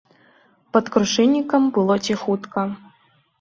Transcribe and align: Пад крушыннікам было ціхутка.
Пад 0.77 0.89
крушыннікам 0.95 1.67
было 1.75 1.99
ціхутка. 2.09 2.65